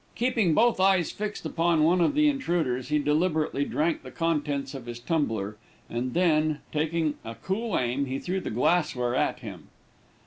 Keeping 0.15 0.55
both 0.55 0.79
eyes 0.79 1.11
fixed 1.11 1.45
upon 1.45 1.83
one 1.83 2.01
of 2.01 2.15
the 2.15 2.27
intruders, 2.27 2.87
he 2.89 2.97
deliberately 2.97 3.63
drank 3.65 4.01
the 4.01 4.09
contents 4.09 4.73
of 4.73 4.87
his 4.87 4.97
tumbler, 4.99 5.57
and 5.91 6.15
then, 6.15 6.57
taking 6.71 7.19
a 7.23 7.35
cool 7.35 7.77
aim, 7.77 8.05
he 8.05 8.17
threw 8.17 8.39
the 8.39 8.49
glass 8.49 8.95
ware 8.95 9.13
at 9.13 9.41
him. 9.41 9.67